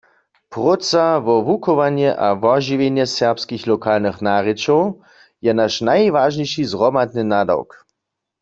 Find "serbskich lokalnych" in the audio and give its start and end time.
3.17-4.17